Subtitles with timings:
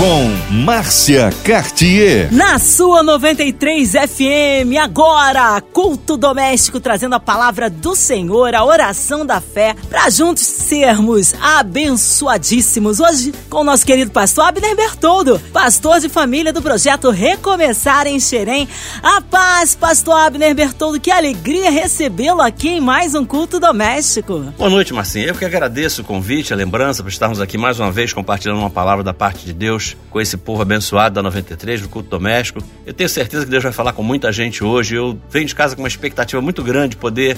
[0.00, 0.30] com
[0.64, 2.32] Márcia Cartier.
[2.32, 9.42] Na sua 93 FM, agora, culto doméstico trazendo a palavra do Senhor, a oração da
[9.42, 12.98] fé, para juntos sermos abençoadíssimos.
[12.98, 18.18] Hoje, com o nosso querido pastor Abner Bertoldo, pastor de família do projeto Recomeçar em
[18.18, 18.66] Xerém.
[19.02, 24.44] A paz, pastor Abner Bertoldo, que alegria recebê-lo aqui em mais um culto doméstico.
[24.56, 25.26] Boa noite, Marcinha.
[25.26, 28.70] Eu que agradeço o convite, a lembrança, por estarmos aqui mais uma vez compartilhando uma
[28.70, 32.62] palavra da parte de Deus com esse povo abençoado da 93, do culto doméstico.
[32.84, 34.94] Eu tenho certeza que Deus vai falar com muita gente hoje.
[34.94, 37.36] Eu venho de casa com uma expectativa muito grande de poder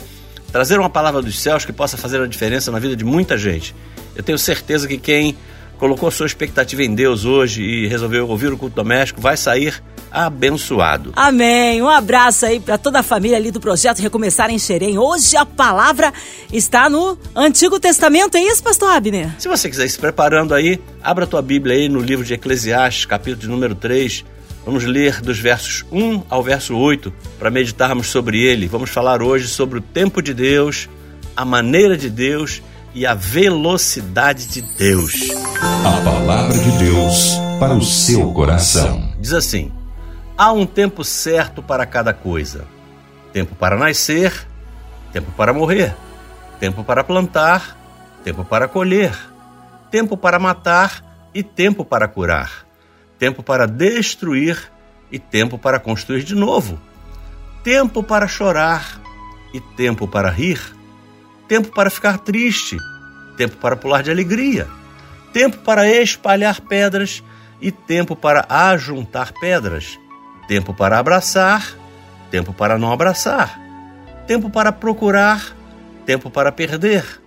[0.51, 3.75] trazer uma palavra dos céus que possa fazer a diferença na vida de muita gente.
[4.15, 5.37] Eu tenho certeza que quem
[5.79, 11.13] colocou sua expectativa em Deus hoje e resolveu ouvir o culto doméstico vai sair abençoado.
[11.17, 11.81] Amém.
[11.83, 14.99] Um abraço aí para toda a família ali do projeto Recomeçar em Xerém.
[14.99, 16.13] Hoje a palavra
[16.53, 19.31] está no Antigo Testamento, é isso, pastor Abner?
[19.39, 22.35] Se você quiser ir se preparando aí, abra a tua Bíblia aí no livro de
[22.35, 24.25] Eclesiastes, capítulo de número 3.
[24.65, 28.69] Vamos ler dos versos 1 ao verso 8 para meditarmos sobre ele.
[28.69, 30.89] Vamos falar hoje sobre o tempo de Deus,
[31.37, 32.63] a maneira de Deus
[32.95, 35.31] e a velocidade de Deus.
[35.85, 39.13] A palavra de Deus para o seu coração.
[39.19, 39.73] Diz assim:
[40.37, 42.67] Há um tempo certo para cada coisa:
[43.33, 44.47] tempo para nascer,
[45.13, 45.95] tempo para morrer,
[46.59, 47.77] tempo para plantar,
[48.25, 49.15] tempo para colher,
[49.91, 52.67] tempo para matar e tempo para curar,
[53.19, 54.59] tempo para destruir
[55.11, 56.81] e tempo para construir de novo,
[57.63, 59.01] tempo para chorar
[59.53, 60.61] e tempo para rir,
[61.47, 62.79] tempo para ficar triste,
[63.37, 64.67] tempo para pular de alegria,
[65.33, 67.23] tempo para espalhar pedras
[67.61, 69.99] e tempo para ajuntar pedras
[70.53, 71.67] Tempo para abraçar,
[72.31, 73.59] tempo para não abraçar.
[74.27, 75.57] Tempo para procurar,
[76.05, 77.23] tempo para perder.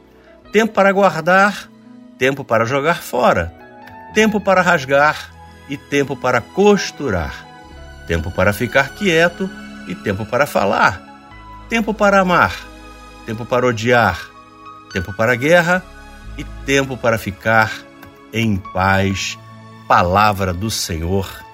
[0.51, 1.67] Tempo para guardar,
[2.19, 3.51] tempo para jogar fora.
[4.13, 5.31] Tempo para rasgar
[5.67, 7.33] e tempo para costurar.
[8.05, 9.49] Tempo para ficar quieto
[9.87, 11.01] e tempo para falar.
[11.67, 12.53] Tempo para amar,
[13.25, 14.19] tempo para odiar.
[14.93, 15.83] Tempo para guerra
[16.37, 17.71] e tempo para ficar
[18.31, 19.35] em paz.
[19.87, 21.44] Palavra do Senhor.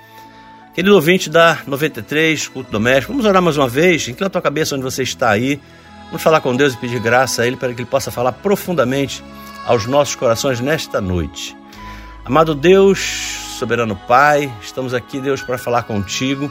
[0.74, 4.08] Querido ouvinte da 93, culto doméstico, vamos orar mais uma vez.
[4.08, 5.60] Inclina a tua cabeça onde você está aí.
[6.06, 9.22] Vamos falar com Deus e pedir graça a Ele para que Ele possa falar profundamente
[9.66, 11.58] aos nossos corações nesta noite.
[12.24, 13.00] Amado Deus,
[13.60, 16.50] soberano Pai, estamos aqui, Deus, para falar contigo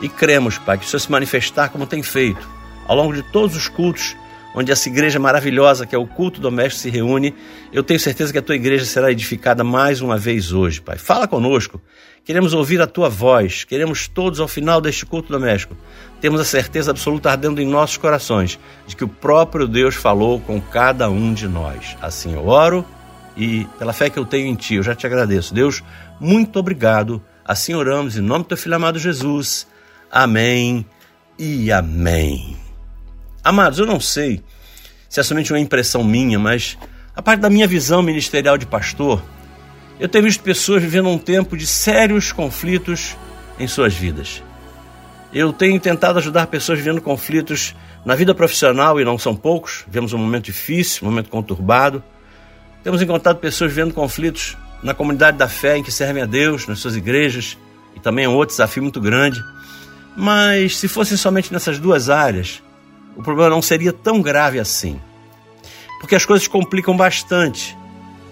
[0.00, 2.48] e cremos, Pai, que o Senhor se manifestar como tem feito
[2.88, 4.16] ao longo de todos os cultos
[4.54, 7.34] onde essa igreja maravilhosa que é o culto doméstico se reúne.
[7.72, 10.98] Eu tenho certeza que a tua igreja será edificada mais uma vez hoje, Pai.
[10.98, 11.80] Fala conosco.
[12.24, 13.64] Queremos ouvir a tua voz.
[13.64, 15.76] Queremos todos ao final deste culto doméstico.
[16.20, 20.60] Temos a certeza absoluta ardendo em nossos corações de que o próprio Deus falou com
[20.60, 21.96] cada um de nós.
[22.00, 22.84] Assim eu oro
[23.36, 25.54] e pela fé que eu tenho em ti, eu já te agradeço.
[25.54, 25.82] Deus,
[26.20, 27.22] muito obrigado.
[27.44, 29.66] Assim oramos em nome do teu filho amado Jesus.
[30.10, 30.84] Amém
[31.38, 32.69] e amém.
[33.42, 34.42] Amados, eu não sei
[35.08, 36.76] se é somente uma impressão minha, mas
[37.16, 39.22] a parte da minha visão ministerial de pastor,
[39.98, 43.16] eu tenho visto pessoas vivendo um tempo de sérios conflitos
[43.58, 44.42] em suas vidas.
[45.32, 47.74] Eu tenho tentado ajudar pessoas vivendo conflitos
[48.04, 49.84] na vida profissional, e não são poucos.
[49.86, 52.02] Vivemos um momento difícil, um momento conturbado.
[52.82, 56.78] Temos encontrado pessoas vivendo conflitos na comunidade da fé em que servem a Deus, nas
[56.78, 57.56] suas igrejas,
[57.94, 59.42] e também é um outro desafio muito grande.
[60.16, 62.62] Mas se fossem somente nessas duas áreas,
[63.20, 64.98] o problema não seria tão grave assim.
[66.00, 67.76] Porque as coisas complicam bastante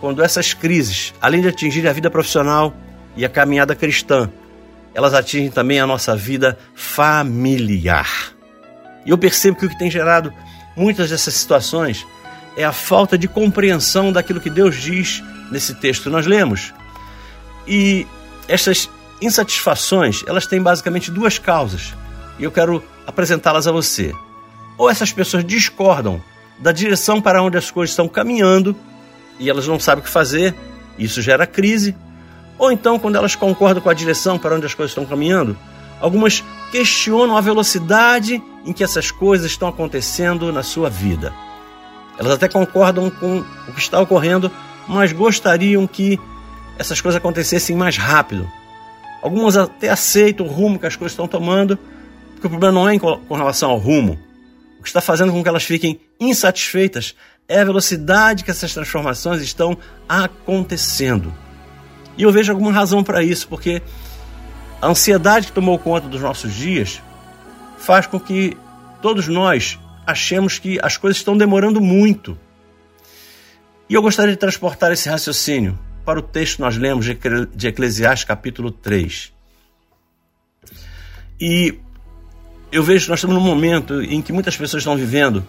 [0.00, 2.74] quando essas crises, além de atingirem a vida profissional
[3.14, 4.30] e a caminhada cristã,
[4.94, 8.08] elas atingem também a nossa vida familiar.
[9.04, 10.32] E eu percebo que o que tem gerado
[10.74, 12.06] muitas dessas situações
[12.56, 16.72] é a falta de compreensão daquilo que Deus diz nesse texto que nós lemos.
[17.66, 18.06] E
[18.48, 18.88] essas
[19.20, 21.92] insatisfações, elas têm basicamente duas causas.
[22.38, 24.14] E eu quero apresentá-las a você
[24.78, 26.22] ou essas pessoas discordam
[26.58, 28.74] da direção para onde as coisas estão caminhando
[29.38, 30.54] e elas não sabem o que fazer,
[30.98, 31.94] isso gera crise,
[32.58, 35.56] ou então, quando elas concordam com a direção para onde as coisas estão caminhando,
[36.00, 36.42] algumas
[36.72, 41.32] questionam a velocidade em que essas coisas estão acontecendo na sua vida.
[42.18, 44.50] Elas até concordam com o que está ocorrendo,
[44.88, 46.18] mas gostariam que
[46.76, 48.50] essas coisas acontecessem mais rápido.
[49.22, 51.78] Algumas até aceitam o rumo que as coisas estão tomando,
[52.32, 54.18] porque o problema não é com relação ao rumo,
[54.88, 57.14] está fazendo com que elas fiquem insatisfeitas
[57.48, 59.76] é a velocidade que essas transformações estão
[60.08, 61.32] acontecendo.
[62.16, 63.80] E eu vejo alguma razão para isso, porque
[64.82, 67.00] a ansiedade que tomou conta dos nossos dias
[67.78, 68.56] faz com que
[69.00, 72.38] todos nós achemos que as coisas estão demorando muito.
[73.88, 77.06] E eu gostaria de transportar esse raciocínio para o texto que nós lemos
[77.54, 79.32] de Eclesiastes capítulo 3.
[81.40, 81.78] E
[82.70, 85.46] eu vejo nós estamos num momento em que muitas pessoas estão vivendo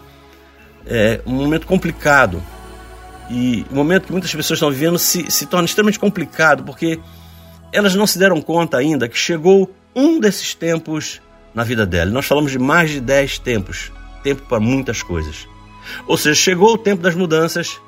[0.86, 2.42] é, um momento complicado.
[3.30, 6.98] E o momento que muitas pessoas estão vivendo se, se torna extremamente complicado, porque
[7.72, 11.20] elas não se deram conta ainda que chegou um desses tempos
[11.54, 12.10] na vida dela.
[12.10, 15.48] Nós falamos de mais de 10 tempos tempo para muitas coisas.
[16.06, 17.80] Ou seja, chegou o tempo das mudanças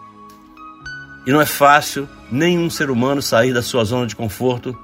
[1.26, 4.76] e não é fácil nenhum ser humano sair da sua zona de conforto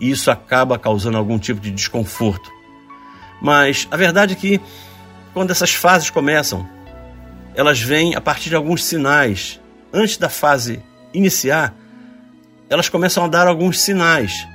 [0.00, 2.50] e isso acaba causando algum tipo de desconforto.
[3.40, 4.60] Mas a verdade é que
[5.32, 6.66] quando essas fases começam,
[7.54, 9.60] elas vêm a partir de alguns sinais.
[9.92, 10.82] Antes da fase
[11.12, 11.74] iniciar,
[12.68, 14.46] elas começam a dar alguns sinais.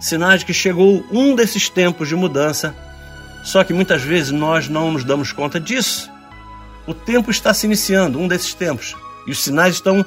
[0.00, 2.74] Sinais de que chegou um desses tempos de mudança,
[3.42, 6.10] só que muitas vezes nós não nos damos conta disso.
[6.86, 8.96] O tempo está se iniciando, um desses tempos,
[9.26, 10.04] e os sinais estão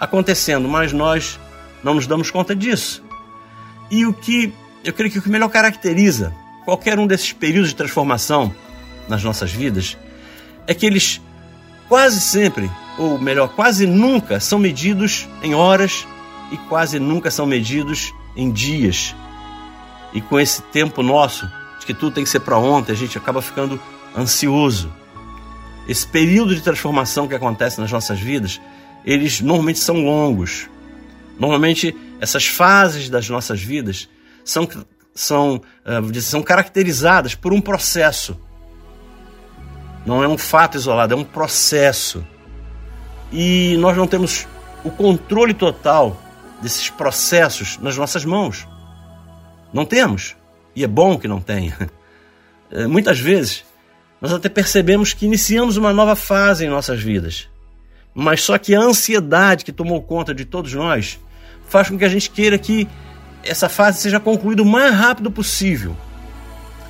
[0.00, 1.38] acontecendo, mas nós
[1.82, 3.02] não nos damos conta disso.
[3.90, 7.76] E o que eu creio que o que melhor caracteriza qualquer um desses períodos de
[7.76, 8.54] transformação
[9.08, 9.96] nas nossas vidas
[10.66, 11.20] é que eles
[11.88, 16.06] quase sempre, ou melhor, quase nunca são medidos em horas
[16.50, 19.14] e quase nunca são medidos em dias.
[20.12, 23.18] E com esse tempo nosso, de que tudo tem que ser para ontem, a gente
[23.18, 23.80] acaba ficando
[24.16, 24.92] ansioso.
[25.86, 28.60] Esse período de transformação que acontece nas nossas vidas,
[29.04, 30.68] eles normalmente são longos.
[31.38, 34.08] Normalmente, essas fases das nossas vidas
[34.44, 34.68] são,
[35.14, 38.36] são, uh, são caracterizadas por um processo.
[40.04, 42.24] Não é um fato isolado, é um processo.
[43.32, 44.46] E nós não temos
[44.84, 46.20] o controle total
[46.60, 48.66] desses processos nas nossas mãos.
[49.72, 50.36] Não temos.
[50.76, 51.76] E é bom que não tenha.
[52.70, 53.62] Eh, muitas vezes,
[54.20, 57.46] nós até percebemos que iniciamos uma nova fase em nossas vidas.
[58.14, 61.20] Mas só que a ansiedade que tomou conta de todos nós
[61.68, 62.88] faz com que a gente queira que
[63.44, 65.96] essa fase seja concluída o mais rápido possível.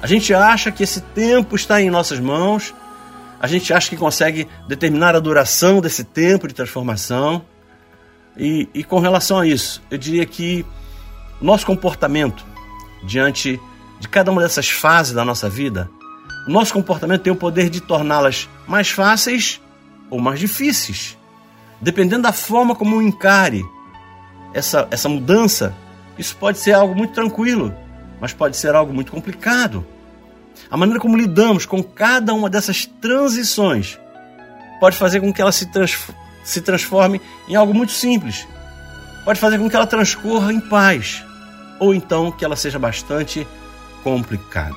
[0.01, 2.75] A gente acha que esse tempo está em nossas mãos,
[3.41, 7.45] a gente acha que consegue determinar a duração desse tempo de transformação.
[8.37, 10.65] E, e com relação a isso, eu diria que
[11.41, 12.45] nosso comportamento
[13.05, 13.61] diante
[14.01, 15.91] de cada uma dessas fases da nossa vida,
[16.47, 19.61] o nosso comportamento tem o poder de torná-las mais fáceis
[20.11, 21.17] ou mais difíceis,
[21.81, 23.65] dependendo da forma como encare
[24.53, 25.75] essa, essa mudança.
[26.19, 27.75] Isso pode ser algo muito tranquilo,
[28.21, 29.87] mas pode ser algo muito complicado.
[30.71, 33.99] A maneira como lidamos com cada uma dessas transições
[34.81, 35.99] pode fazer com que ela se, trans,
[36.45, 38.47] se transforme em algo muito simples.
[39.25, 41.25] Pode fazer com que ela transcorra em paz,
[41.79, 43.47] ou então que ela seja bastante
[44.03, 44.77] complicada.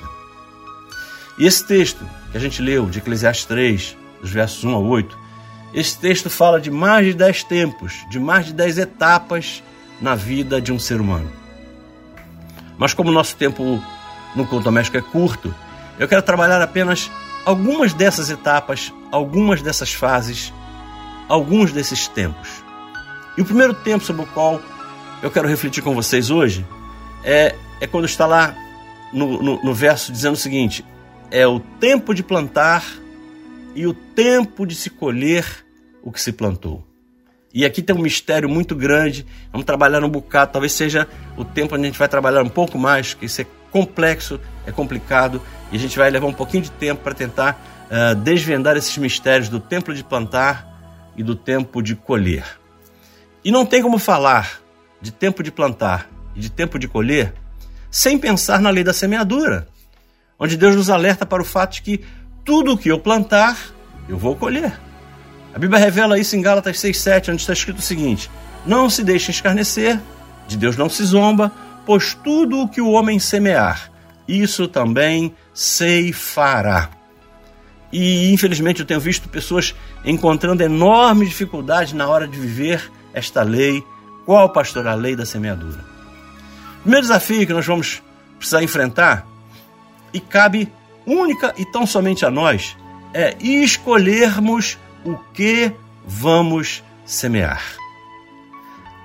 [1.38, 5.18] E esse texto que a gente leu de Eclesiastes 3, dos versos 1 a 8,
[5.74, 9.62] esse texto fala de mais de dez tempos, de mais de dez etapas
[10.02, 11.32] na vida de um ser humano.
[12.78, 13.82] Mas como o nosso tempo
[14.36, 15.54] no culto doméstico é curto,
[15.98, 17.10] eu quero trabalhar apenas
[17.46, 20.54] algumas dessas etapas, algumas dessas fases,
[21.28, 22.64] alguns desses tempos.
[23.38, 24.62] E o primeiro tempo sobre o qual
[25.22, 26.66] eu quero refletir com vocês hoje
[27.24, 28.56] é, é quando está lá
[29.12, 30.86] no, no, no verso dizendo o seguinte:
[31.32, 32.86] é o tempo de plantar
[33.76, 35.46] e o tempo de se colher
[36.02, 36.87] o que se plantou.
[37.58, 39.26] E aqui tem um mistério muito grande.
[39.52, 42.78] Vamos trabalhar um bocado, talvez seja o tempo onde a gente vai trabalhar um pouco
[42.78, 46.70] mais, que isso é complexo, é complicado, e a gente vai levar um pouquinho de
[46.70, 47.60] tempo para tentar
[47.90, 50.68] uh, desvendar esses mistérios do tempo de plantar
[51.18, 52.46] e do tempo de colher.
[53.44, 54.60] E não tem como falar
[55.02, 57.34] de tempo de plantar e de tempo de colher
[57.90, 59.68] sem pensar na lei da semeadura,
[60.38, 62.06] onde Deus nos alerta para o fato de que
[62.46, 63.58] tudo o que eu plantar,
[64.08, 64.80] eu vou colher.
[65.58, 68.30] A Bíblia revela isso em Gálatas 6,7, onde está escrito o seguinte:
[68.64, 70.00] Não se deixe escarnecer,
[70.48, 71.52] de Deus não se zomba,
[71.84, 73.92] pois tudo o que o homem semear,
[74.28, 76.92] isso também ceifará.
[77.92, 79.74] E infelizmente eu tenho visto pessoas
[80.06, 83.84] encontrando enormes dificuldades na hora de viver esta lei.
[84.28, 84.86] Qual, pastor?
[84.86, 85.84] A lei da semeadura.
[86.78, 88.04] O primeiro desafio que nós vamos
[88.38, 89.26] precisar enfrentar,
[90.14, 90.72] e cabe
[91.04, 92.78] única e tão somente a nós,
[93.12, 95.72] é escolhermos o que
[96.06, 97.64] vamos semear.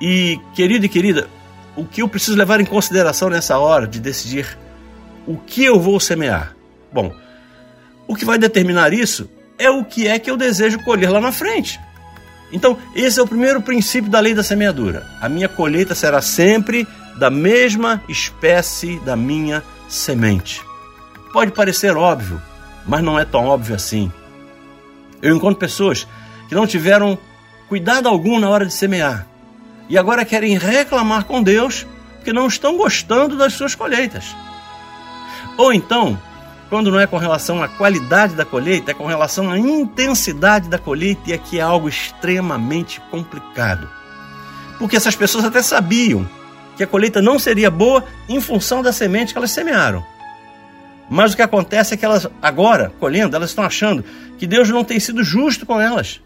[0.01, 1.29] E, querido e querida,
[1.77, 4.59] o que eu preciso levar em consideração nessa hora de decidir
[5.25, 6.57] o que eu vou semear?
[6.93, 7.15] Bom,
[8.09, 11.31] o que vai determinar isso é o que é que eu desejo colher lá na
[11.31, 11.79] frente.
[12.53, 15.07] Então, esse é o primeiro princípio da lei da semeadura.
[15.21, 20.61] A minha colheita será sempre da mesma espécie da minha semente.
[21.33, 22.43] Pode parecer óbvio,
[22.85, 24.11] mas não é tão óbvio assim.
[25.23, 26.07] Eu encontro pessoas
[26.49, 27.17] que não tiveram
[27.69, 29.27] cuidado algum na hora de semear
[29.89, 31.87] e agora querem reclamar com Deus
[32.17, 34.37] porque não estão gostando das suas colheitas.
[35.57, 36.19] Ou então,
[36.69, 40.79] quando não é com relação à qualidade da colheita, é com relação à intensidade da
[40.79, 43.89] colheita, e aqui é algo extremamente complicado.
[44.79, 46.29] Porque essas pessoas até sabiam
[46.77, 50.05] que a colheita não seria boa em função da semente que elas semearam.
[51.11, 54.05] Mas o que acontece é que elas, agora, colhendo, elas estão achando
[54.39, 56.21] que Deus não tem sido justo com elas.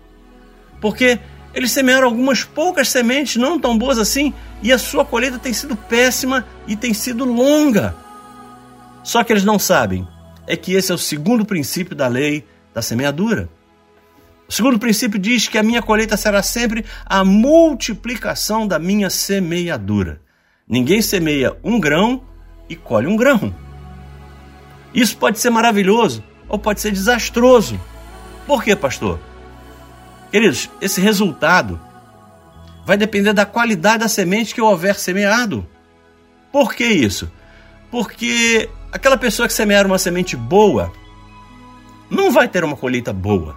[0.81, 1.19] Porque
[1.55, 5.77] eles semearam algumas poucas sementes, não tão boas assim, e a sua colheita tem sido
[5.77, 7.95] péssima e tem sido longa.
[9.03, 10.07] Só que eles não sabem
[10.47, 13.49] é que esse é o segundo princípio da lei da semeadura.
[14.49, 20.21] O segundo princípio diz que a minha colheita será sempre a multiplicação da minha semeadura.
[20.69, 22.23] Ninguém semeia um grão
[22.69, 23.53] e colhe um grão.
[24.97, 27.79] Isso pode ser maravilhoso ou pode ser desastroso.
[28.47, 29.21] Por quê, pastor?
[30.33, 31.79] Queridos, esse resultado
[32.87, 35.67] vai depender da qualidade da semente que eu houver semeado.
[36.51, 37.31] Por que isso?
[37.91, 40.91] Porque aquela pessoa que semear uma semente boa
[42.09, 43.55] não vai ter uma colheita boa,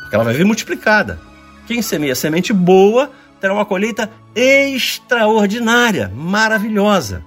[0.00, 1.20] porque ela vai vir multiplicada.
[1.66, 3.10] Quem semeia semente boa
[3.40, 7.22] terá uma colheita extraordinária, maravilhosa.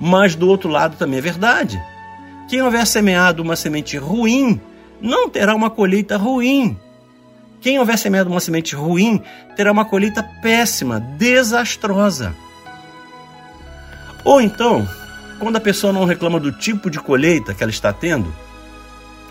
[0.00, 1.80] Mas do outro lado também é verdade.
[2.52, 4.60] Quem houver semeado uma semente ruim,
[5.00, 6.78] não terá uma colheita ruim.
[7.62, 9.22] Quem houver semeado uma semente ruim,
[9.56, 12.36] terá uma colheita péssima, desastrosa.
[14.22, 14.86] Ou então,
[15.38, 18.30] quando a pessoa não reclama do tipo de colheita que ela está tendo,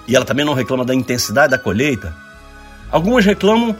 [0.07, 2.17] e ela também não reclama da intensidade da colheita,
[2.89, 3.75] algumas reclamam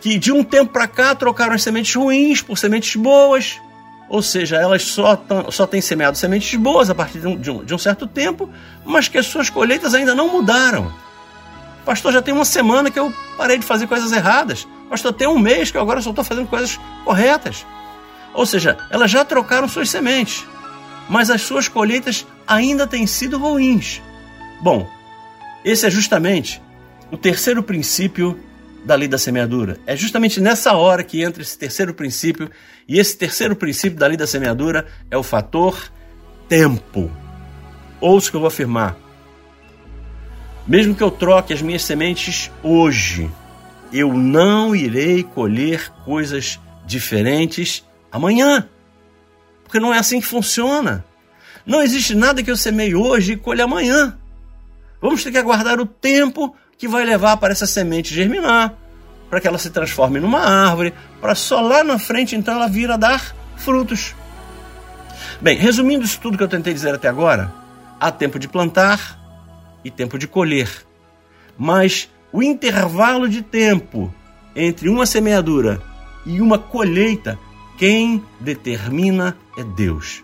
[0.00, 3.60] que de um tempo para cá trocaram as sementes ruins por sementes boas,
[4.08, 7.64] ou seja, elas só, só têm semeado sementes boas a partir de um, de, um,
[7.64, 8.48] de um certo tempo,
[8.84, 10.92] mas que as suas colheitas ainda não mudaram.
[11.84, 14.66] Pastor, já tem uma semana que eu parei de fazer coisas erradas.
[14.88, 17.66] Pastor, tem um mês que eu agora só estou fazendo coisas corretas.
[18.32, 20.46] Ou seja, elas já trocaram suas sementes,
[21.08, 24.00] mas as suas colheitas ainda têm sido ruins.
[24.60, 24.88] Bom,
[25.64, 26.62] esse é justamente
[27.10, 28.38] o terceiro princípio
[28.88, 29.78] da lei da semeadura.
[29.86, 32.50] É justamente nessa hora que entra esse terceiro princípio,
[32.88, 35.92] e esse terceiro princípio da lei da semeadura é o fator
[36.48, 37.12] tempo.
[38.00, 38.96] Ouça o que eu vou afirmar.
[40.66, 43.30] Mesmo que eu troque as minhas sementes hoje,
[43.92, 48.66] eu não irei colher coisas diferentes amanhã.
[49.64, 51.04] Porque não é assim que funciona.
[51.66, 54.18] Não existe nada que eu semeie hoje e colhe amanhã.
[54.98, 58.72] Vamos ter que aguardar o tempo que vai levar para essa semente germinar,
[59.28, 62.88] para que ela se transforme numa árvore, para só lá na frente então ela vir
[62.90, 64.14] a dar frutos.
[65.40, 67.52] Bem, resumindo isso tudo que eu tentei dizer até agora,
[68.00, 69.18] há tempo de plantar
[69.84, 70.70] e tempo de colher.
[71.58, 74.14] Mas o intervalo de tempo
[74.54, 75.82] entre uma semeadura
[76.24, 77.36] e uma colheita,
[77.76, 80.22] quem determina é Deus.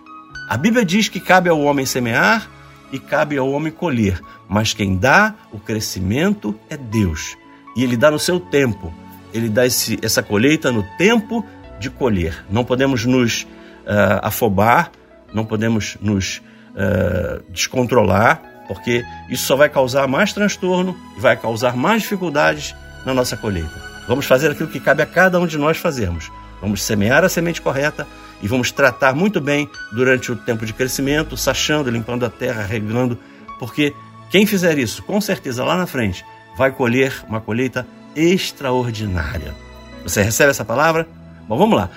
[0.49, 2.49] A Bíblia diz que cabe ao homem semear
[2.95, 7.37] e cabe ao homem colher, mas quem dá o crescimento é Deus.
[7.77, 8.95] E Ele dá no seu tempo.
[9.33, 11.45] Ele dá esse, essa colheita no tempo
[11.81, 12.45] de colher.
[12.49, 14.93] Não podemos nos uh, afobar,
[15.33, 21.77] não podemos nos uh, descontrolar, porque isso só vai causar mais transtorno e vai causar
[21.77, 23.83] mais dificuldades na nossa colheita.
[24.07, 26.31] Vamos fazer aquilo que cabe a cada um de nós fazermos.
[26.61, 28.07] Vamos semear a semente correta
[28.45, 33.19] e vamos tratar muito bem durante o tempo de crescimento, sachando, limpando a terra, regando,
[33.59, 33.95] porque
[34.29, 36.23] quem fizer isso, com certeza lá na frente,
[36.55, 39.55] vai colher uma colheita extraordinária.
[40.03, 41.09] Você recebe essa palavra?
[41.49, 41.89] Bom, vamos lá.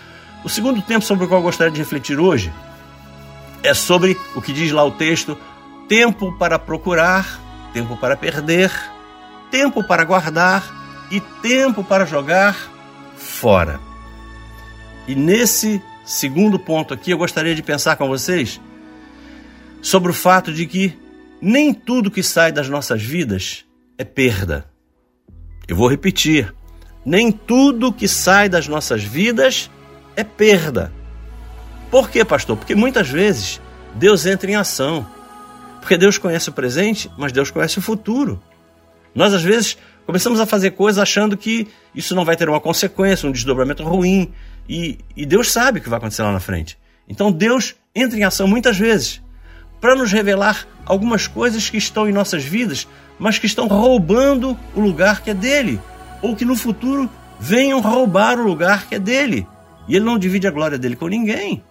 [0.42, 2.50] O segundo tempo sobre o qual eu gostaria de refletir hoje
[3.62, 5.38] é sobre o que diz lá o texto:
[5.90, 7.42] tempo para procurar,
[7.74, 8.72] tempo para perder,
[9.52, 10.64] tempo para guardar
[11.12, 12.56] e tempo para jogar
[13.18, 13.82] fora.
[15.10, 18.62] E nesse segundo ponto aqui, eu gostaria de pensar com vocês
[19.82, 20.98] sobre o fato de que
[21.42, 23.66] nem tudo que sai das nossas vidas
[23.98, 24.66] é perda.
[25.68, 26.56] Eu vou repetir:
[27.06, 29.70] nem tudo que sai das nossas vidas
[30.16, 30.94] é perda.
[31.92, 32.56] Por quê, pastor?
[32.58, 33.62] Porque muitas vezes
[33.94, 35.06] Deus entra em ação.
[35.82, 38.42] Porque Deus conhece o presente, mas Deus conhece o futuro.
[39.14, 43.28] Nós, às vezes, começamos a fazer coisas achando que isso não vai ter uma consequência,
[43.28, 44.34] um desdobramento ruim.
[44.68, 46.78] E, e Deus sabe o que vai acontecer lá na frente.
[47.08, 49.22] Então, Deus entra em ação muitas vezes
[49.80, 52.88] para nos revelar algumas coisas que estão em nossas vidas,
[53.20, 55.80] mas que estão roubando o lugar que é dele,
[56.22, 57.10] ou que no futuro
[57.40, 59.48] venham roubar o lugar que é dele.
[59.88, 61.64] E ele não divide a glória dele com ninguém.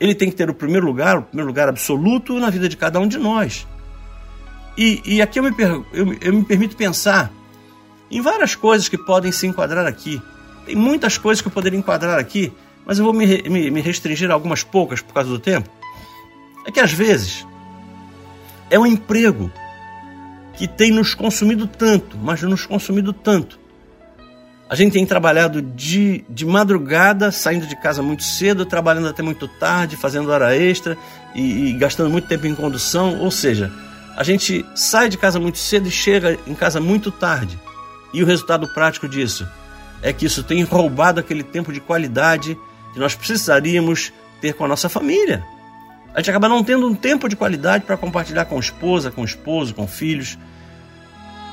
[0.00, 2.98] Ele tem que ter o primeiro lugar, o primeiro lugar absoluto na vida de cada
[2.98, 3.66] um de nós.
[4.76, 5.54] E, e aqui eu me,
[5.92, 7.30] eu, eu me permito pensar
[8.10, 10.20] em várias coisas que podem se enquadrar aqui.
[10.66, 12.52] Tem muitas coisas que eu poderia enquadrar aqui,
[12.84, 15.68] mas eu vou me, me, me restringir a algumas poucas por causa do tempo.
[16.66, 17.46] É que às vezes
[18.70, 19.50] é um emprego
[20.54, 23.60] que tem nos consumido tanto, mas nos consumido tanto.
[24.68, 29.46] A gente tem trabalhado de, de madrugada, saindo de casa muito cedo, trabalhando até muito
[29.46, 30.96] tarde, fazendo hora extra
[31.34, 33.18] e, e gastando muito tempo em condução.
[33.20, 33.70] Ou seja,
[34.16, 37.58] a gente sai de casa muito cedo e chega em casa muito tarde.
[38.14, 39.46] E o resultado prático disso
[40.02, 42.58] é que isso tem roubado aquele tempo de qualidade
[42.92, 45.44] que nós precisaríamos ter com a nossa família.
[46.14, 49.22] A gente acaba não tendo um tempo de qualidade para compartilhar com a esposa, com
[49.22, 50.36] o esposo, com filhos.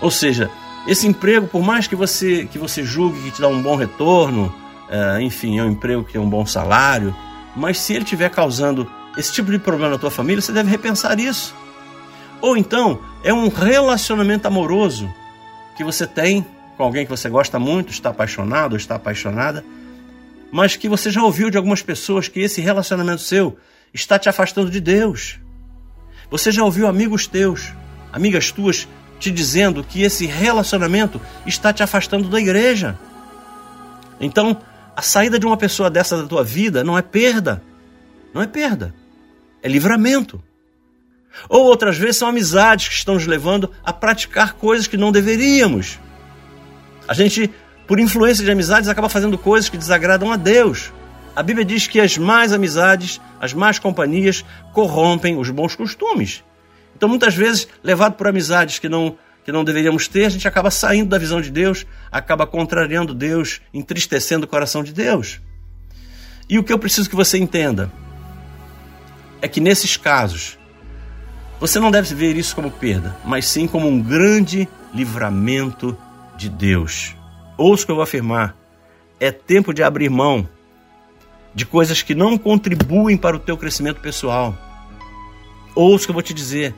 [0.02, 0.50] Ou seja,
[0.88, 4.54] esse emprego, por mais que você que você julgue que te dá um bom retorno,
[4.90, 7.16] é, enfim, é um emprego que tem um bom salário,
[7.56, 11.20] mas se ele estiver causando esse tipo de problema na tua família, você deve repensar
[11.20, 11.56] isso.
[12.42, 15.10] Ou então, é um relacionamento amoroso
[15.76, 16.46] que você tem
[16.80, 19.66] com alguém que você gosta muito, está apaixonado ou está apaixonada,
[20.50, 23.58] mas que você já ouviu de algumas pessoas que esse relacionamento seu
[23.94, 25.42] está te afastando de Deus.
[26.32, 27.74] Você já ouviu amigos teus,
[28.14, 28.88] amigas tuas,
[29.20, 32.98] te dizendo que esse relacionamento está te afastando da igreja.
[34.18, 34.58] Então,
[34.96, 37.62] a saída de uma pessoa dessa da tua vida não é perda,
[38.34, 38.96] não é perda,
[39.62, 40.42] é livramento.
[41.50, 46.00] Ou outras vezes são amizades que estão nos levando a praticar coisas que não deveríamos.
[47.10, 47.50] A gente,
[47.88, 50.94] por influência de amizades, acaba fazendo coisas que desagradam a Deus.
[51.36, 56.44] A Bíblia diz que as más amizades, as más companhias corrompem os bons costumes.
[56.96, 60.70] Então, muitas vezes, levado por amizades que não, que não deveríamos ter, a gente acaba
[60.70, 65.42] saindo da visão de Deus, acaba contrariando Deus, entristecendo o coração de Deus.
[66.48, 67.92] E o que eu preciso que você entenda
[69.42, 70.60] é que nesses casos,
[71.60, 75.98] você não deve ver isso como perda, mas sim como um grande livramento
[76.40, 77.16] de Deus.
[77.58, 78.56] Ouça o que eu vou afirmar.
[79.20, 80.48] É tempo de abrir mão
[81.54, 84.58] de coisas que não contribuem para o teu crescimento pessoal.
[85.76, 86.74] Ouça o que eu vou te dizer.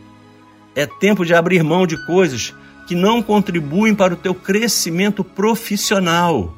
[0.76, 2.56] É tempo de abrir mão de coisas
[2.88, 6.52] que não contribuem para o teu crescimento profissional.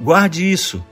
[0.00, 0.82] Guarde isso.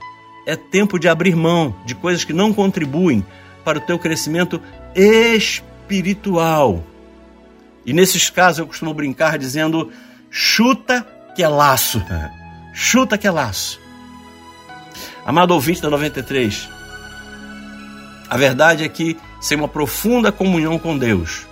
[0.45, 3.25] É tempo de abrir mão de coisas que não contribuem
[3.65, 4.61] para o teu crescimento
[4.95, 6.83] espiritual.
[7.83, 9.91] E nesses casos eu costumo brincar dizendo:
[10.29, 12.03] chuta que é laço.
[12.73, 13.79] Chuta que é laço.
[15.25, 16.69] Amado ouvinte da 93,
[18.29, 21.45] a verdade é que, sem uma profunda comunhão com Deus,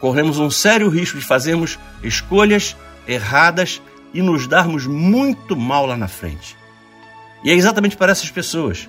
[0.00, 6.08] corremos um sério risco de fazermos escolhas erradas e nos darmos muito mal lá na
[6.08, 6.56] frente.
[7.42, 8.88] E é exatamente para essas pessoas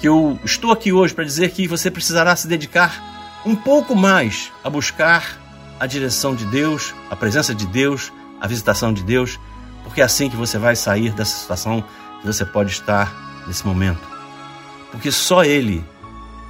[0.00, 4.50] que eu estou aqui hoje para dizer que você precisará se dedicar um pouco mais
[4.64, 5.39] a buscar
[5.80, 9.40] a direção de Deus, a presença de Deus, a visitação de Deus,
[9.82, 11.82] porque é assim que você vai sair dessa situação
[12.20, 14.06] que você pode estar nesse momento.
[14.92, 15.82] Porque só Ele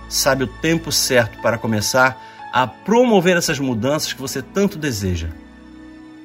[0.09, 2.21] sabe o tempo certo para começar
[2.53, 5.29] a promover essas mudanças que você tanto deseja.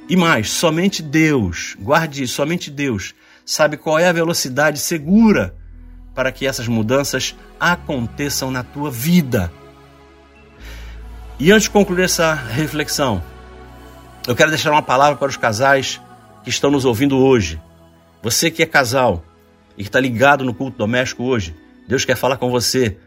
[0.09, 3.13] E mais, somente Deus, guarde isso, somente Deus
[3.45, 5.55] sabe qual é a velocidade segura
[6.15, 9.51] para que essas mudanças aconteçam na tua vida.
[11.37, 13.21] E antes de concluir essa reflexão,
[14.25, 15.99] eu quero deixar uma palavra para os casais
[16.43, 17.61] que estão nos ouvindo hoje.
[18.23, 19.21] Você que é casal
[19.77, 21.53] e que está ligado no culto doméstico hoje,
[21.87, 22.97] Deus quer falar com você.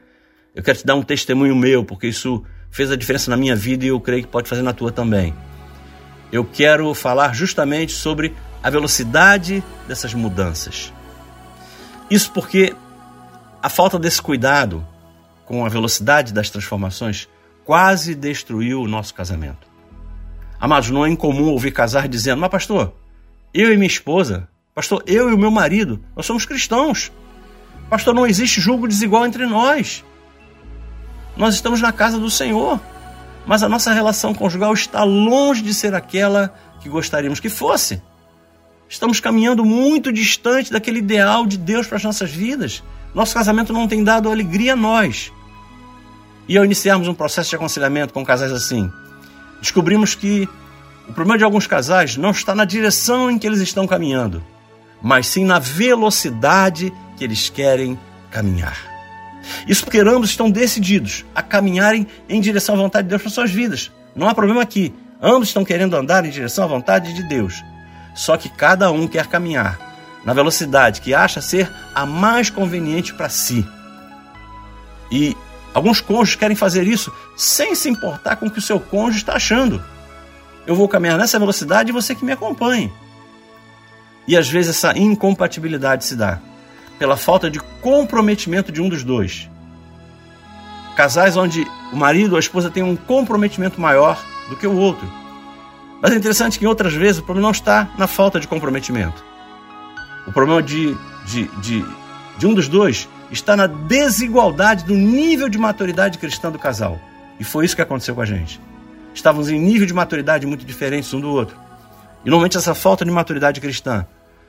[0.55, 3.87] Eu quero te dar um testemunho meu, porque isso fez a diferença na minha vida
[3.87, 5.35] e eu creio que pode fazer na tua também.
[6.31, 10.93] Eu quero falar justamente sobre a velocidade dessas mudanças.
[12.11, 12.75] Isso porque
[13.63, 14.87] a falta desse cuidado
[15.47, 17.27] com a velocidade das transformações
[17.69, 19.69] quase destruiu o nosso casamento.
[20.59, 22.95] Amados, não é incomum ouvir casar dizendo: Mas, pastor,
[23.53, 27.13] eu e minha esposa, pastor, eu e o meu marido, nós somos cristãos.
[27.91, 30.03] Pastor, não existe julgo desigual entre nós.
[31.37, 32.81] Nós estamos na casa do Senhor,
[33.47, 38.01] mas a nossa relação conjugal está longe de ser aquela que gostaríamos que fosse.
[38.89, 42.83] Estamos caminhando muito distante daquele ideal de Deus para as nossas vidas.
[43.15, 45.31] Nosso casamento não tem dado alegria a nós.
[46.49, 48.91] E ao iniciarmos um processo de aconselhamento com casais assim,
[49.61, 50.49] descobrimos que
[51.09, 54.43] o problema de alguns casais não está na direção em que eles estão caminhando,
[55.03, 57.99] mas sim na velocidade que eles querem
[58.31, 58.77] caminhar.
[59.67, 63.51] Isso porque ambos estão decididos a caminharem em direção à vontade de Deus para suas
[63.51, 63.91] vidas.
[64.15, 64.95] Não há problema aqui.
[65.21, 67.63] Ambos estão querendo andar em direção à vontade de Deus.
[68.15, 69.79] Só que cada um quer caminhar
[70.25, 73.67] na velocidade que acha ser a mais conveniente para si.
[75.11, 75.37] E
[75.79, 79.35] Alguns cônjuges querem fazer isso sem se importar com o que o seu cônjuge está
[79.35, 79.81] achando.
[80.67, 82.93] Eu vou caminhar nessa velocidade e você que me acompanhe.
[84.27, 86.41] E às vezes essa incompatibilidade se dá
[86.99, 89.49] pela falta de comprometimento de um dos dois.
[90.97, 95.09] Casais onde o marido ou a esposa tem um comprometimento maior do que o outro.
[96.03, 99.25] Mas é interessante que em outras vezes o problema não está na falta de comprometimento.
[100.27, 101.85] O problema de, de, de,
[102.37, 106.99] de um dos dois está na desigualdade do nível de maturidade cristã do casal.
[107.39, 108.61] E foi isso que aconteceu com a gente.
[109.15, 111.57] Estávamos em nível de maturidade muito diferentes um do outro.
[112.25, 114.07] E normalmente essa falta de maturidade cristã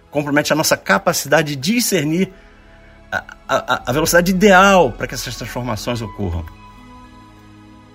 [0.09, 2.31] compromete a nossa capacidade de discernir
[3.11, 6.45] a, a, a velocidade ideal para que essas transformações ocorram.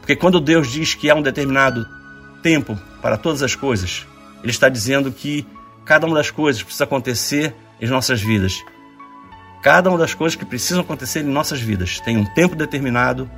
[0.00, 1.86] Porque quando Deus diz que há um determinado
[2.42, 4.06] tempo para todas as coisas,
[4.42, 5.46] Ele está dizendo que
[5.84, 8.62] cada uma das coisas precisa acontecer em nossas vidas.
[9.64, 13.30] Cada uma das coisas que precisam acontecer em nossas vidas tem um tempo determinado,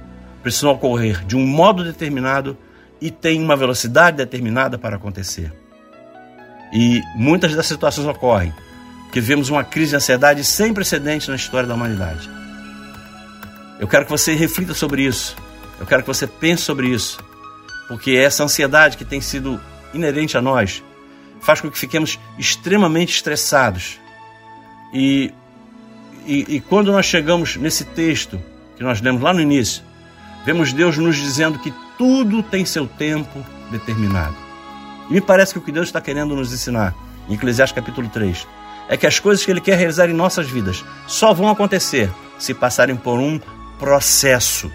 [0.43, 2.59] precisam ocorrer de um modo determinado
[3.01, 5.53] e tem uma velocidade determinada para acontecer.
[6.73, 8.53] E muitas das situações ocorrem
[9.13, 12.29] que vivemos uma crise de ansiedade sem precedentes na história da humanidade.
[13.79, 15.37] Eu quero que você reflita sobre isso.
[15.79, 17.25] Eu quero que você pense sobre isso.
[17.87, 19.61] Porque essa ansiedade que tem sido
[19.95, 20.83] inerente a nós
[21.41, 24.01] faz com que fiquemos extremamente estressados.
[24.93, 25.33] E,
[26.27, 28.41] e, e quando nós chegamos nesse texto
[28.77, 29.83] que nós lemos lá no início,
[30.45, 34.35] vemos Deus nos dizendo que tudo tem seu tempo determinado.
[35.09, 36.95] E me parece que o que Deus está querendo nos ensinar,
[37.29, 38.47] em Eclesiastes capítulo 3,
[38.89, 42.53] é que as coisas que Ele quer realizar em nossas vidas só vão acontecer se
[42.53, 43.41] passarem por um
[43.79, 44.71] processo.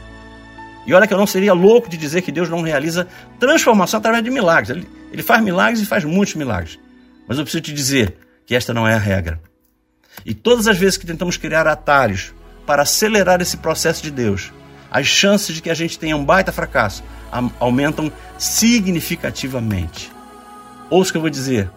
[0.86, 3.08] E olha que eu não seria louco de dizer que Deus não realiza
[3.40, 4.70] transformação através de milagres.
[4.70, 6.80] Ele, ele faz milagres e faz muitos milagres.
[7.28, 9.40] Mas eu preciso te dizer que esta não é a regra.
[10.26, 12.34] E todas as vezes que tentamos criar atalhos
[12.66, 14.52] para acelerar esse processo de Deus,
[14.90, 17.04] as chances de que a gente tenha um baita fracasso
[17.60, 20.12] aumentam significativamente.
[20.90, 21.72] Ouça o que eu vou dizer.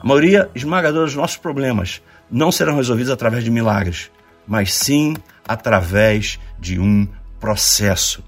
[0.00, 4.10] A maioria esmagadora dos nossos problemas não serão resolvidos através de milagres,
[4.46, 5.14] mas sim
[5.46, 7.06] através de um
[7.40, 8.22] processo.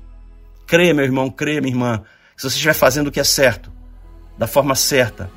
[0.67, 2.03] Creia, meu irmão, creia, minha irmã,
[2.37, 3.73] se você estiver fazendo o que é certo,
[4.37, 5.31] da forma certa,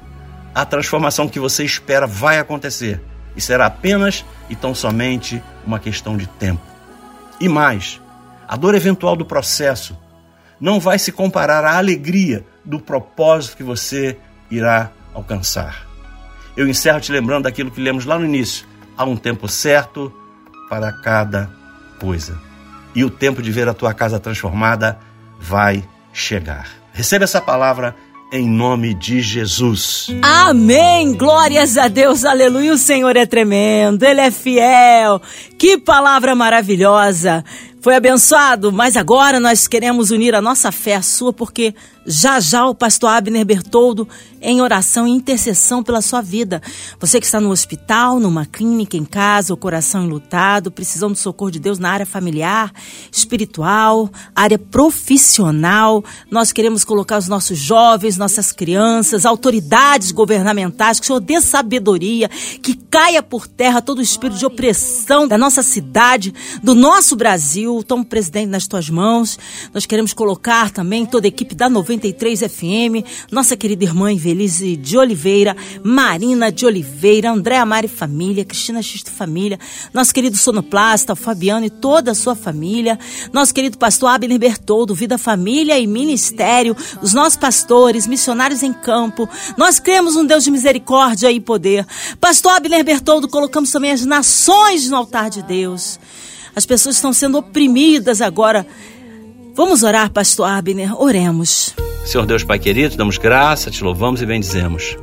[0.53, 2.99] a transformação que você espera vai acontecer
[3.37, 6.61] e será apenas e tão somente uma questão de tempo.
[7.39, 8.01] E mais,
[8.47, 9.95] a dor eventual do processo
[10.59, 14.17] não vai se comparar à alegria do propósito que você
[14.51, 15.87] irá alcançar
[16.57, 18.65] eu encerro te lembrando daquilo que lemos lá no início.
[18.97, 20.11] Há um tempo certo
[20.67, 21.47] para cada
[21.99, 22.41] coisa.
[22.95, 24.97] E o tempo de ver a tua casa transformada
[25.39, 26.67] vai chegar.
[26.91, 27.95] Receba essa palavra
[28.31, 30.07] em nome de Jesus.
[30.21, 31.13] Amém!
[31.13, 32.73] Glórias a Deus, aleluia!
[32.73, 35.21] O Senhor é tremendo, Ele é fiel.
[35.57, 37.43] Que palavra maravilhosa!
[37.79, 41.73] Foi abençoado, mas agora nós queremos unir a nossa fé à sua, porque
[42.07, 44.07] já já o pastor Abner Bertoldo
[44.41, 46.61] em oração e intercessão pela sua vida.
[46.99, 51.51] Você que está no hospital, numa clínica, em casa, o coração enlutado, precisando do socorro
[51.51, 52.71] de Deus na área familiar,
[53.11, 56.03] espiritual, área profissional.
[56.31, 62.29] Nós queremos colocar os nossos jovens, nossas crianças, autoridades governamentais, que o Senhor dê sabedoria,
[62.61, 67.83] que caia por terra todo o espírito de opressão da nossa cidade, do nosso Brasil.
[67.83, 69.37] Toma o presidente nas tuas mãos.
[69.73, 74.97] Nós queremos colocar também toda a equipe da 93 FM, nossa querida irmã Invelise de
[74.97, 79.59] Oliveira, Marina de Oliveira, Andréa Mari Família, Cristina Xisto Família,
[79.91, 82.99] nosso querido sonoplasta, Fabiano e toda a sua família,
[83.33, 89.27] nosso querido pastor Abner Bertoldo, Vida Família e Ministério, os nossos pastores, missionários em campo.
[89.57, 91.85] Nós cremos um Deus de misericórdia e poder.
[92.21, 95.99] Pastor Abner Bertoldo, colocamos também as nações no altar de Deus.
[96.55, 98.65] As pessoas estão sendo oprimidas agora
[99.57, 100.93] Vamos orar, pastor Abner?
[101.01, 101.73] Oremos.
[102.07, 104.95] Senhor Deus Pai querido, damos graça, te louvamos e bendizemos.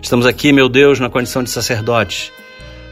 [0.00, 2.32] Estamos aqui, meu Deus, na condição de sacerdote,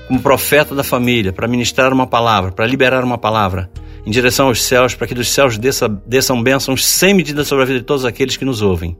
[0.06, 3.70] como profeta da família, para ministrar uma palavra, para liberar uma palavra
[4.04, 7.66] em direção aos céus, para que dos céus desça, desçam bênçãos sem medida sobre a
[7.66, 8.98] vida de todos aqueles que nos ouvem.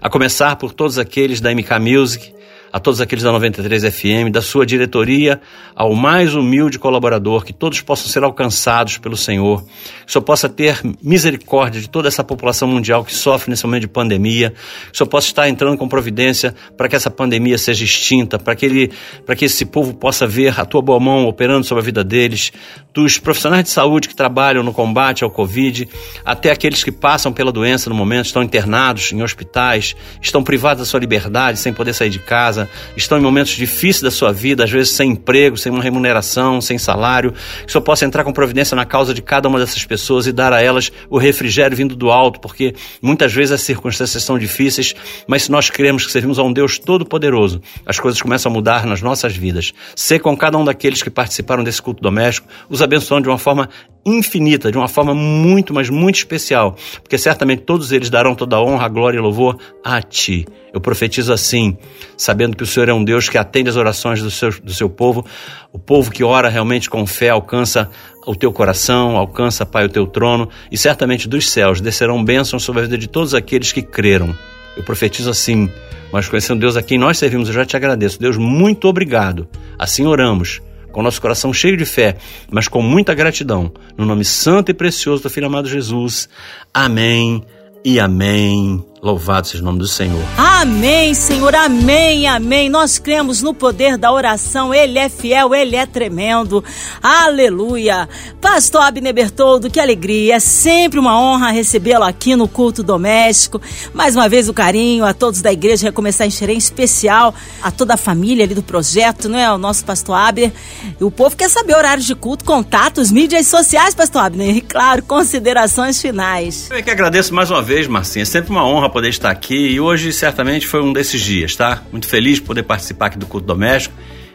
[0.00, 2.32] A começar por todos aqueles da MK Music,
[2.72, 5.40] a todos aqueles da 93 FM, da sua diretoria,
[5.74, 10.48] ao mais humilde colaborador, que todos possam ser alcançados pelo Senhor, que o Senhor possa
[10.48, 14.96] ter misericórdia de toda essa população mundial que sofre nesse momento de pandemia, que o
[14.96, 18.92] Senhor possa estar entrando com providência para que essa pandemia seja extinta, para que, ele,
[19.26, 22.52] para que esse povo possa ver a tua boa mão operando sobre a vida deles,
[22.92, 25.88] dos profissionais de saúde que trabalham no combate ao Covid,
[26.24, 30.84] até aqueles que passam pela doença no momento, estão internados em hospitais, estão privados da
[30.84, 34.64] sua liberdade, sem poder sair de casa, casa, estão em momentos difíceis da sua vida,
[34.64, 38.32] às vezes sem emprego, sem uma remuneração, sem salário, que o Senhor possa entrar com
[38.32, 41.94] providência na causa de cada uma dessas pessoas e dar a elas o refrigério vindo
[41.96, 44.94] do alto, porque muitas vezes as circunstâncias são difíceis,
[45.26, 48.86] mas se nós cremos que servimos a um Deus todo-poderoso, as coisas começam a mudar
[48.86, 49.72] nas nossas vidas.
[49.94, 53.68] Ser com cada um daqueles que participaram desse culto doméstico, os abençoando de uma forma
[54.04, 58.62] infinita, de uma forma muito, mas muito especial, porque certamente todos eles darão toda a
[58.62, 60.46] honra, glória e louvor a Ti.
[60.72, 61.76] Eu profetizo assim,
[62.16, 64.88] sabendo que o Senhor é um Deus que atende as orações do seu, do seu
[64.88, 65.24] povo,
[65.72, 67.90] o povo que ora realmente com fé alcança
[68.26, 72.82] o teu coração, alcança, Pai, o teu trono, e certamente dos céus descerão bênçãos sobre
[72.82, 74.34] a vida de todos aqueles que creram.
[74.76, 75.70] Eu profetizo assim,
[76.12, 78.20] mas conhecendo Deus a quem nós servimos, eu já te agradeço.
[78.20, 79.48] Deus, muito obrigado.
[79.78, 80.60] Assim oramos
[80.92, 82.16] com nosso coração cheio de fé,
[82.50, 83.72] mas com muita gratidão.
[83.96, 86.28] No nome santo e precioso do Filho amado Jesus.
[86.72, 87.42] Amém
[87.84, 88.89] e amém.
[89.02, 90.22] Louvado seja o nome do Senhor.
[90.36, 92.68] Amém, Senhor, amém, amém.
[92.68, 96.62] Nós cremos no poder da oração, Ele é fiel, Ele é tremendo.
[97.02, 98.06] Aleluia.
[98.42, 100.34] Pastor Abner Bertoldo, que alegria.
[100.34, 103.58] É sempre uma honra recebê-lo aqui no culto doméstico.
[103.94, 107.70] Mais uma vez o carinho a todos da igreja Recomeçar em Xerém, em especial a
[107.70, 109.50] toda a família ali do projeto, não é?
[109.50, 110.52] O nosso pastor Abner.
[111.00, 114.56] E o povo quer saber horários de culto, contatos, mídias sociais, pastor Abner.
[114.56, 116.68] E claro, considerações finais.
[116.70, 118.24] Eu é que agradeço mais uma vez, Marcinha.
[118.24, 121.82] É sempre uma honra poder estar aqui e hoje certamente foi um desses dias, tá?
[121.90, 123.94] Muito feliz de poder participar aqui do culto doméstico.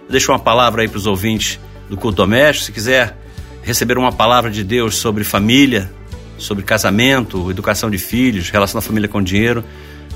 [0.10, 2.66] Deixo uma palavra aí para os ouvintes do culto doméstico.
[2.66, 3.18] Se quiser
[3.62, 5.92] receber uma palavra de Deus sobre família,
[6.38, 9.64] sobre casamento, educação de filhos, relação da família com dinheiro,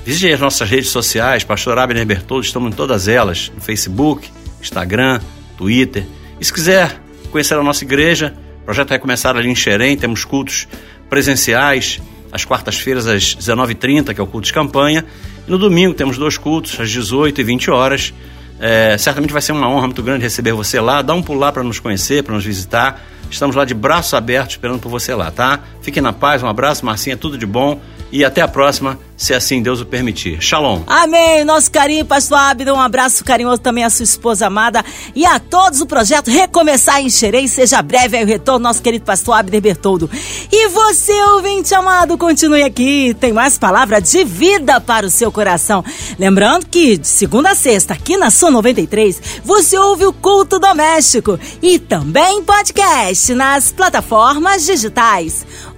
[0.04, 4.28] visite as nossas redes sociais, Pastor Abner Bertoldo, estamos em todas elas, no Facebook,
[4.60, 5.20] Instagram,
[5.56, 6.04] Twitter.
[6.40, 7.00] E se quiser
[7.30, 10.68] conhecer a nossa igreja, o projeto vai começar ali em Xerém, temos cultos
[11.08, 12.00] presenciais,
[12.32, 15.04] às quartas-feiras às 19h30, que é o culto de campanha.
[15.46, 18.12] E no domingo temos dois cultos, às 18 e 20 horas.
[18.60, 21.02] É, certamente vai ser uma honra muito grande receber você lá.
[21.02, 23.02] Dá um pulo lá para nos conhecer, para nos visitar.
[23.30, 25.60] Estamos lá de braços abertos esperando por você lá, tá?
[25.82, 27.80] Fiquem na paz, um abraço, Marcinha, tudo de bom
[28.12, 30.40] e até a próxima, se assim Deus o permitir.
[30.40, 30.80] Shalom.
[30.86, 31.44] Amém.
[31.44, 34.82] Nosso carinho, pastor Abdo, um abraço carinhoso também à sua esposa amada
[35.14, 37.46] e a todos o projeto Recomeçar em Xerém.
[37.46, 40.10] Seja breve aí o retorno, nosso querido pastor Abner Bertoldo.
[40.50, 43.14] E você, ouvinte amado, continue aqui.
[43.20, 45.84] Tem mais palavra de vida para o seu coração.
[46.18, 51.38] Lembrando que de segunda a sexta, aqui na Sua 93, você ouve o culto doméstico
[51.60, 55.44] e também podcast nas plataformas digitais.